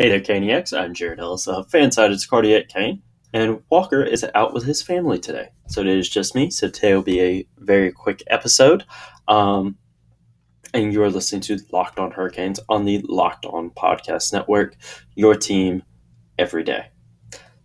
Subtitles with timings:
[0.00, 0.72] Hey there, Caniacs.
[0.72, 5.48] I'm Jared Ellis of Fansided's Cardiac Cane, and Walker is out with his family today.
[5.66, 6.50] So it is just me.
[6.50, 8.84] So today will be a very quick episode.
[9.26, 9.76] Um,
[10.72, 14.76] and you're listening to Locked On Hurricanes on the Locked On Podcast Network,
[15.16, 15.82] your team
[16.38, 16.86] every day.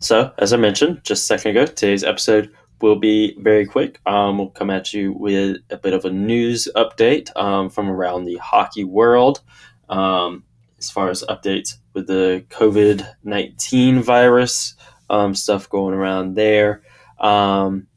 [0.00, 2.50] So, as I mentioned just a second ago, today's episode
[2.80, 4.00] will be very quick.
[4.04, 8.24] Um, we'll come at you with a bit of a news update um, from around
[8.24, 9.42] the hockey world.
[9.88, 10.42] Um,
[10.86, 14.76] as far as updates with the COVID 19 virus,
[15.10, 16.82] um, stuff going around there,
[17.18, 17.88] um,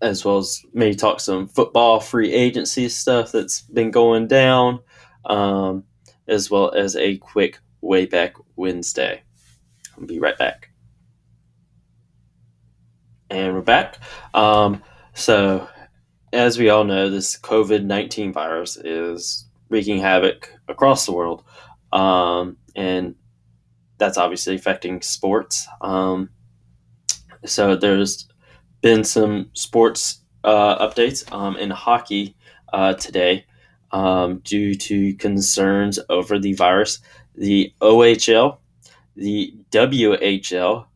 [0.00, 4.80] as well as maybe talk some football free agency stuff that's been going down,
[5.26, 5.84] um,
[6.26, 9.22] as well as a quick way back Wednesday.
[9.98, 10.70] I'll be right back.
[13.28, 13.98] And we're back.
[14.32, 14.82] Um,
[15.12, 15.68] so,
[16.32, 21.42] as we all know, this COVID 19 virus is wreaking havoc across the world.
[21.92, 23.14] Um, and
[23.98, 25.68] that's obviously affecting sports.
[25.80, 26.30] Um,
[27.44, 28.28] so there's
[28.80, 32.34] been some sports uh, updates um, in hockey
[32.72, 33.44] uh, today
[33.92, 37.00] um, due to concerns over the virus.
[37.34, 38.58] The OHL,
[39.16, 40.86] the WHL,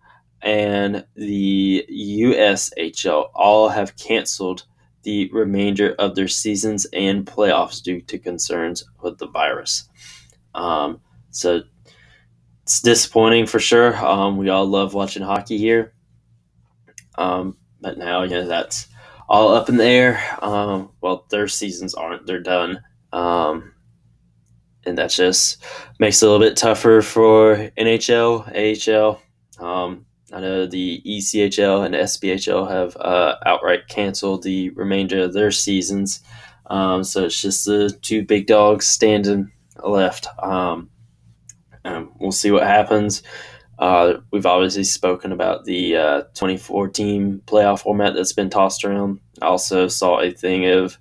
[0.42, 4.65] and the USHL all have canceled
[5.03, 9.89] the remainder of their seasons and playoffs due to concerns with the virus.
[10.55, 11.62] Um, so
[12.62, 13.94] it's disappointing for sure.
[13.97, 15.92] Um, we all love watching hockey here.
[17.16, 18.88] Um, but now, you know, that's
[19.28, 20.22] all up in the air.
[20.42, 22.80] Um, well, their seasons aren't, they're done.
[23.12, 23.72] Um,
[24.86, 25.62] and that just
[25.98, 28.48] makes it a little bit tougher for NHL,
[28.88, 29.20] AHL.
[29.64, 35.50] Um, I know the ECHL and SPHL have uh, outright canceled the remainder of their
[35.50, 36.20] seasons.
[36.66, 39.52] Um, so it's just the two big dogs standing
[39.89, 40.27] left.
[40.39, 40.91] Um,
[42.19, 43.23] we'll see what happens.
[43.79, 49.21] Uh, we've obviously spoken about the uh, 2014 playoff format that's been tossed around.
[49.43, 50.99] I also saw a thing of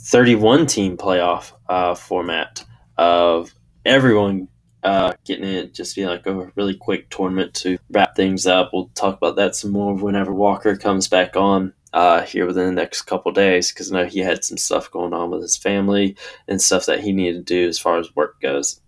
[0.00, 2.64] 31 team playoff uh, format
[2.96, 4.48] of everyone
[4.82, 8.70] uh, getting it, just be like a really quick tournament to wrap things up.
[8.72, 12.72] We'll talk about that some more whenever Walker comes back on uh, here within the
[12.72, 16.16] next couple days because I know he had some stuff going on with his family
[16.48, 18.80] and stuff that he needed to do as far as work goes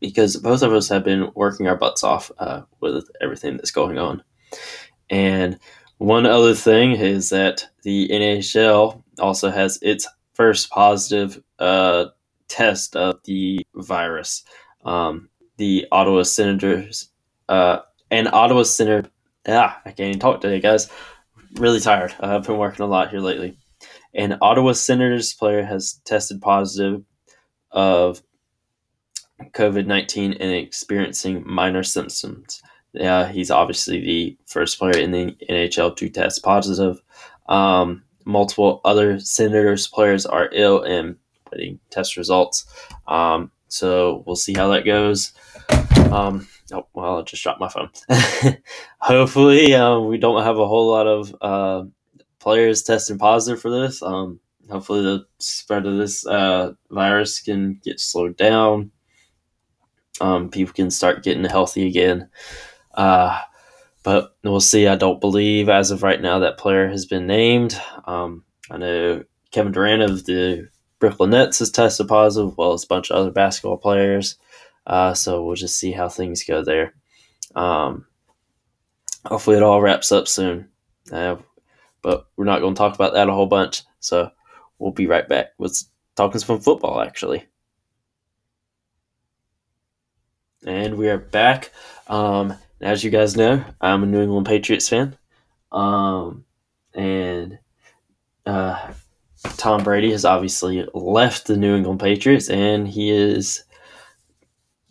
[0.00, 3.98] because both of us have been working our butts off uh, with everything that's going
[3.98, 4.22] on.
[5.10, 5.58] And
[5.98, 12.06] one other thing is that the NHL also has its first positive uh,
[12.48, 14.42] test of the virus.
[14.86, 15.28] Um,
[15.58, 17.10] the Ottawa Senators
[17.48, 19.10] uh, and Ottawa Senator.
[19.48, 20.90] Ah, I can't even talk today, guys.
[21.58, 22.14] Really tired.
[22.20, 23.56] I've been working a lot here lately.
[24.14, 27.02] An Ottawa Senators player has tested positive
[27.70, 28.22] of
[29.52, 32.62] COVID 19 and experiencing minor symptoms.
[32.92, 37.00] Yeah, he's obviously the first player in the NHL to test positive.
[37.48, 41.16] Um, multiple other Senators players are ill and
[41.46, 42.66] putting test results.
[43.08, 45.32] Um, so we'll see how that goes.
[46.12, 47.90] Um, oh, well, I just dropped my phone.
[48.98, 51.84] Hopefully, uh, we don't have a whole lot of uh,
[52.38, 54.02] players testing positive for this.
[54.02, 54.40] Um,
[54.70, 58.90] hopefully, the spread of this uh, virus can get slowed down
[60.20, 62.28] um, people can start getting healthy again.
[62.94, 63.40] Uh,
[64.02, 64.86] but we'll see.
[64.86, 67.80] I don't believe as of right now that player has been named.
[68.06, 70.68] Um, I know Kevin Durant of the
[70.98, 74.36] Brooklyn Nets has tested positive, as well as a bunch of other basketball players.
[74.86, 76.94] Uh, so we'll just see how things go there.
[77.54, 78.06] Um,
[79.24, 80.68] hopefully, it all wraps up soon.
[81.10, 81.36] Uh,
[82.02, 83.82] but we're not going to talk about that a whole bunch.
[84.00, 84.30] So
[84.78, 85.82] we'll be right back with
[86.14, 87.44] talking some football, actually.
[90.64, 91.72] And we are back.
[92.08, 95.16] Um, as you guys know, I'm a New England Patriots fan.
[95.72, 96.44] Um,
[96.94, 97.58] and
[98.46, 98.92] uh,
[99.56, 103.64] Tom Brady has obviously left the New England Patriots, and he is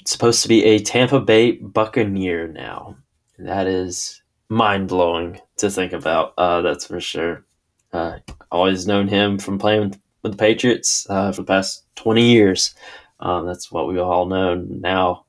[0.06, 2.98] supposed to be a Tampa Bay Buccaneer now.
[3.40, 6.34] That is mind blowing to think about.
[6.38, 7.44] Uh, that's for sure.
[7.92, 8.20] Uh,
[8.52, 12.76] always known him from playing with the Patriots uh, for the past 20 years.
[13.20, 15.26] Um, that's what we all know now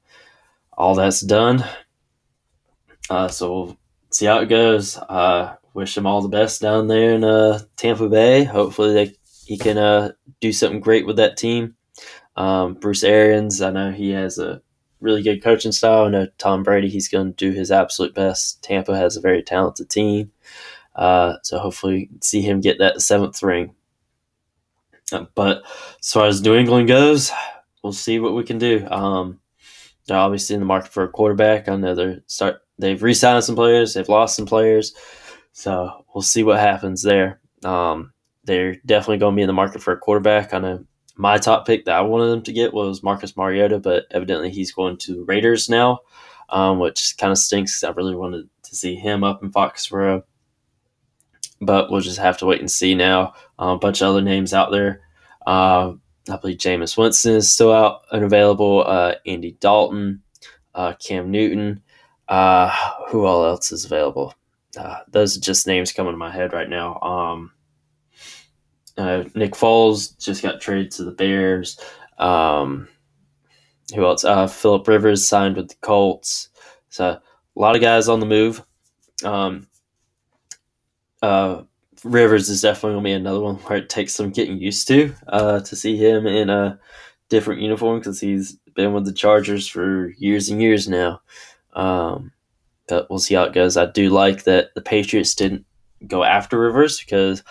[0.72, 1.64] all that's done.
[3.08, 3.78] Uh, so we'll
[4.10, 4.96] see how it goes.
[4.96, 8.44] Uh, wish him all the best down there in uh, Tampa Bay.
[8.44, 9.14] Hopefully they,
[9.44, 11.76] he can do something great with that team.
[12.36, 14.60] Um, Bruce Arians, I know he has a
[15.06, 16.04] really good coaching style.
[16.04, 18.62] I know Tom Brady, he's going to do his absolute best.
[18.62, 20.32] Tampa has a very talented team.
[20.94, 23.74] Uh, so hopefully see him get that seventh ring.
[25.12, 25.62] Uh, but
[26.00, 27.30] as far as New England goes,
[27.82, 28.86] we'll see what we can do.
[28.88, 29.38] Um,
[30.06, 31.68] they're obviously in the market for a quarterback.
[31.68, 34.94] I know they're start they've re-signed some players, they've lost some players,
[35.52, 37.40] so we'll see what happens there.
[37.64, 38.12] Um,
[38.44, 40.52] they're definitely going to be in the market for a quarterback.
[40.52, 40.84] I know
[41.16, 44.72] my top pick that I wanted them to get was Marcus Mariota, but evidently he's
[44.72, 46.00] going to the Raiders now,
[46.50, 47.82] um, which kind of stinks.
[47.82, 50.22] I really wanted to see him up in Foxborough,
[51.60, 53.32] but we'll just have to wait and see now.
[53.58, 55.00] Uh, a bunch of other names out there.
[55.46, 55.92] Uh,
[56.28, 58.84] I believe Jameis Winston is still out and available.
[58.86, 60.22] Uh, Andy Dalton,
[60.74, 61.82] uh, Cam Newton.
[62.28, 62.74] Uh,
[63.08, 64.34] who all else is available?
[65.08, 66.98] Those are just names coming to my head right now.
[67.00, 67.52] Um,
[68.98, 71.78] uh, Nick Foles just got traded to the Bears.
[72.18, 72.88] Um,
[73.94, 74.24] who else?
[74.24, 76.48] Uh, Philip Rivers signed with the Colts.
[76.88, 77.20] So a
[77.54, 78.62] lot of guys on the move.
[79.24, 79.68] Um,
[81.22, 81.62] uh,
[82.04, 85.60] Rivers is definitely to be another one where it takes some getting used to uh,
[85.60, 86.78] to see him in a
[87.28, 91.20] different uniform because he's been with the Chargers for years and years now.
[91.72, 92.32] Um,
[92.86, 93.76] but we'll see how it goes.
[93.76, 95.64] I do like that the Patriots didn't
[96.06, 97.42] go after Rivers because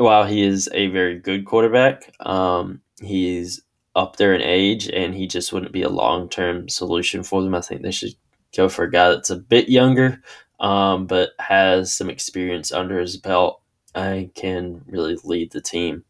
[0.00, 3.62] while he is a very good quarterback, um, he's
[3.94, 7.54] up there in age and he just wouldn't be a long term solution for them.
[7.54, 8.14] I think they should
[8.56, 10.22] go for a guy that's a bit younger,
[10.58, 13.62] um, but has some experience under his belt
[13.94, 16.04] and can really lead the team.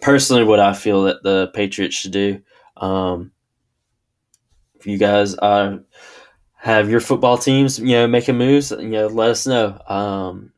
[0.00, 2.40] Personally, what I feel that the Patriots should do,
[2.76, 3.32] um,
[4.78, 5.80] if you guys are
[6.54, 9.78] have your football teams, you know, making moves, you know, let us know.
[9.88, 10.52] Um,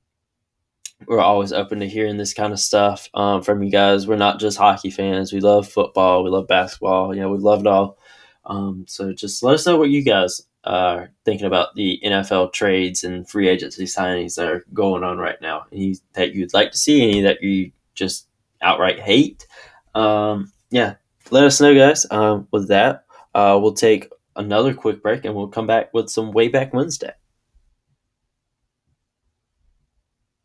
[1.07, 4.07] we're always open to hearing this kind of stuff um, from you guys.
[4.07, 5.33] We're not just hockey fans.
[5.33, 6.25] We love football.
[6.25, 7.15] We love basketball.
[7.15, 7.99] You know, we love it all.
[8.45, 13.05] Um, so just let us know what you guys are thinking about the NFL trades
[13.05, 15.67] and free agency signings that are going on right now.
[15.73, 18.27] Any that you'd like to see, any that you just
[18.61, 19.47] outright hate.
[19.95, 20.95] Um, yeah,
[21.31, 22.07] let us know, guys.
[22.11, 23.05] Um, with that,
[23.35, 27.13] uh, we'll take another quick break and we'll come back with some Way Back Wednesday.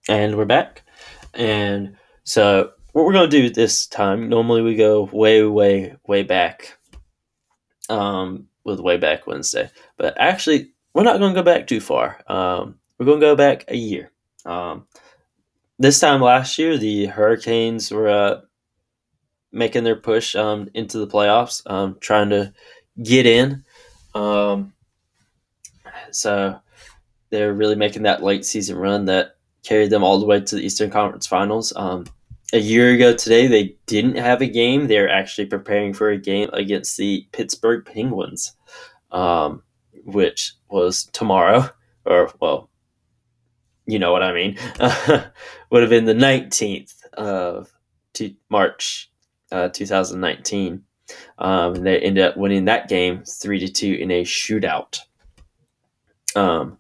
[0.09, 0.81] And we're back.
[1.33, 1.95] And
[2.25, 6.77] so, what we're going to do this time, normally we go way, way, way back
[7.89, 9.69] um, with Way Back Wednesday.
[9.97, 12.19] But actually, we're not going to go back too far.
[12.27, 14.11] Um, we're going to go back a year.
[14.45, 14.88] Um,
[15.79, 18.41] this time last year, the Hurricanes were uh,
[19.53, 22.53] making their push um, into the playoffs, um, trying to
[23.01, 23.63] get in.
[24.13, 24.73] Um,
[26.11, 26.59] so
[27.29, 30.62] they're really making that late season run that carried them all the way to the
[30.62, 31.74] Eastern Conference Finals.
[31.75, 32.06] Um,
[32.54, 34.88] a year ago today, they didn't have a game.
[34.88, 38.56] They're actually preparing for a game against the Pittsburgh Penguins,
[39.12, 39.63] um,
[40.06, 41.69] which was tomorrow,
[42.06, 42.69] or well,
[43.88, 44.57] you know what I mean.
[45.71, 47.74] Would have been the nineteenth of
[48.50, 49.12] March,
[49.51, 50.83] uh, two thousand nineteen.
[51.38, 55.00] Um, and they ended up winning that game three to two in a shootout.
[56.36, 56.77] Um,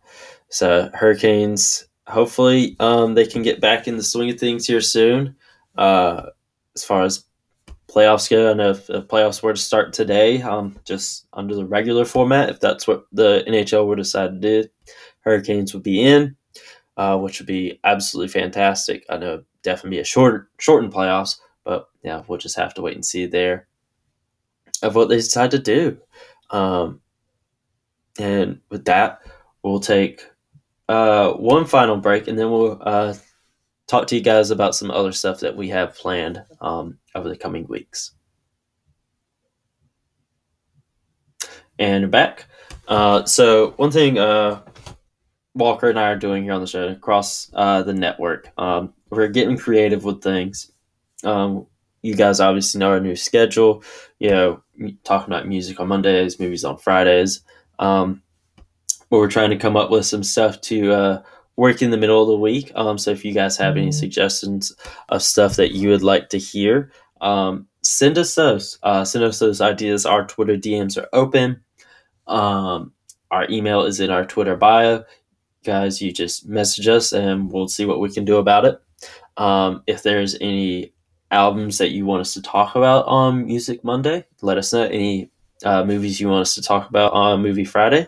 [0.49, 5.35] so Hurricanes, hopefully, um, they can get back in the swing of things here soon.
[5.77, 6.27] Uh,
[6.75, 7.25] as far as
[7.87, 12.05] playoffs go, and if, if playoffs were to start today, um, just under the regular
[12.05, 14.69] format, if that's what the NHL would decide to do,
[15.21, 16.35] Hurricanes would be in,
[16.97, 19.05] uh, which would be absolutely fantastic.
[19.09, 22.95] I know definitely be a short shortened playoffs, but yeah, we'll just have to wait
[22.95, 23.67] and see there
[24.81, 25.97] of what they decide to do.
[26.49, 27.01] Um,
[28.19, 29.21] and with that,
[29.63, 30.21] we'll take
[30.89, 33.13] uh, one final break, and then we'll uh,
[33.87, 37.37] talk to you guys about some other stuff that we have planned um, over the
[37.37, 38.11] coming weeks.
[41.79, 42.45] And back.
[42.87, 44.61] Uh, so one thing uh,
[45.55, 49.27] Walker and I are doing here on the show across uh, the network, um, we're
[49.27, 50.71] getting creative with things.
[51.23, 51.67] Um,
[52.01, 53.83] you guys obviously know our new schedule.
[54.19, 54.63] You know,
[55.03, 57.41] talking about music on Mondays, movies on Fridays.
[57.79, 58.22] Um,
[59.13, 61.21] but we're trying to come up with some stuff to uh,
[61.55, 62.71] work in the middle of the week.
[62.73, 63.91] Um, so if you guys have any mm-hmm.
[63.91, 64.75] suggestions
[65.09, 66.91] of stuff that you would like to hear,
[67.21, 68.79] um, send us those.
[68.81, 70.07] Uh, send us those ideas.
[70.07, 71.61] Our Twitter DMs are open.
[72.25, 72.91] Um,
[73.29, 75.03] our email is in our Twitter bio.
[75.63, 78.81] Guys, you just message us and we'll see what we can do about it.
[79.37, 80.91] Um, if there's any
[81.29, 84.85] albums that you want us to talk about on Music Monday, let us know.
[84.85, 85.29] Any
[85.63, 88.07] uh, movies you want us to talk about on Movie Friday,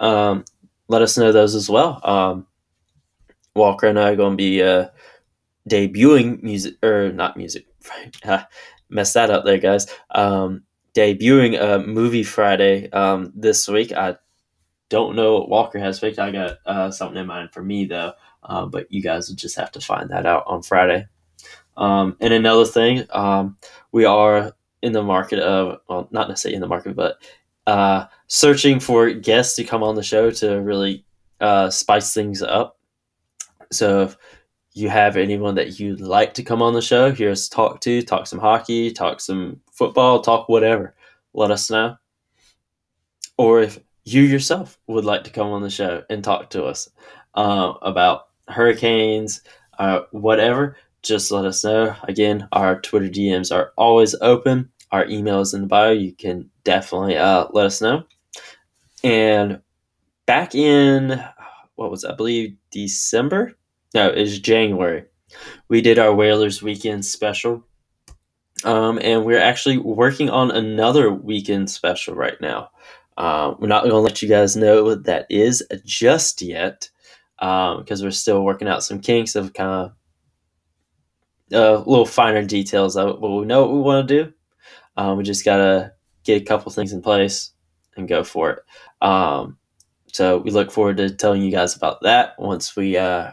[0.00, 0.44] um,
[0.88, 2.00] let us know those as well.
[2.02, 2.46] Um,
[3.54, 4.88] Walker and I are going to be uh,
[5.68, 7.66] debuting music, or not music,
[8.90, 9.86] mess that up there, guys.
[10.10, 10.64] Um,
[10.94, 13.92] debuting a Movie Friday um, this week.
[13.92, 14.16] I
[14.88, 16.18] don't know what Walker has picked.
[16.18, 18.12] I got uh, something in mind for me, though.
[18.42, 21.06] Uh, but you guys will just have to find that out on Friday.
[21.76, 23.56] Um, and another thing, um,
[23.92, 24.52] we are
[24.82, 27.22] in the market of well, not necessarily in the market, but
[27.70, 31.04] uh, searching for guests to come on the show to really
[31.40, 32.76] uh, spice things up.
[33.70, 34.16] So if
[34.72, 38.02] you have anyone that you'd like to come on the show, hear us talk to,
[38.02, 40.96] talk some hockey, talk some football, talk whatever,
[41.32, 41.96] let us know.
[43.38, 46.90] Or if you yourself would like to come on the show and talk to us
[47.36, 49.42] uh, about hurricanes,
[49.78, 51.94] uh, whatever, just let us know.
[52.02, 54.70] Again, our Twitter DMs are always open.
[54.90, 55.92] Our email is in the bio.
[55.92, 58.04] You can definitely uh, let us know.
[59.02, 59.60] And
[60.26, 61.22] back in,
[61.76, 63.56] what was it, I believe December?
[63.94, 65.04] No, it was January.
[65.68, 67.64] We did our Whalers weekend special.
[68.64, 72.70] Um, and we're actually working on another weekend special right now.
[73.16, 76.88] Uh, we're not going to let you guys know what that is just yet
[77.38, 79.92] because um, we're still working out some kinks of kind of
[81.52, 84.32] uh, little finer details of what we know what we want to do.
[84.96, 85.92] Um, we just got to
[86.34, 87.52] get a couple things in place
[87.96, 88.58] and go for it.
[89.06, 89.58] Um,
[90.12, 93.32] so we look forward to telling you guys about that once we uh,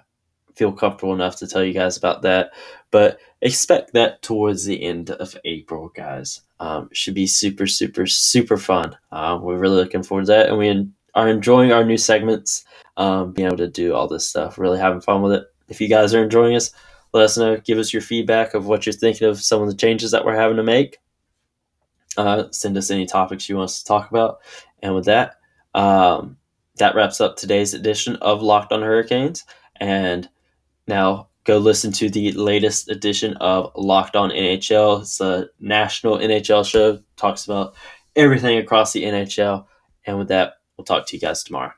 [0.55, 2.51] feel comfortable enough to tell you guys about that.
[2.91, 6.41] But expect that towards the end of April, guys.
[6.59, 8.95] Um, should be super, super, super fun.
[9.11, 12.65] Uh, we're really looking forward to that, and we are enjoying our new segments.
[12.95, 15.43] Um, being able to do all this stuff, really having fun with it.
[15.67, 16.71] If you guys are enjoying us,
[17.13, 17.57] let us know.
[17.57, 20.35] Give us your feedback of what you're thinking of some of the changes that we're
[20.35, 20.97] having to make.
[22.17, 24.39] Uh, send us any topics you want us to talk about.
[24.81, 25.35] And with that,
[25.73, 26.37] um,
[26.77, 29.45] that wraps up today's edition of Locked on Hurricanes.
[29.79, 30.27] And
[30.87, 35.01] now go listen to the latest edition of Locked On NHL.
[35.01, 37.75] It's a national NHL show, talks about
[38.15, 39.65] everything across the NHL.
[40.05, 41.71] And with that, we'll talk to you guys tomorrow.